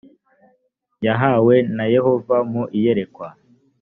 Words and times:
yahawe 1.05 1.55
na 1.75 1.85
yehova 1.93 2.35
mu 2.51 2.63
iyerekwa 2.77 3.27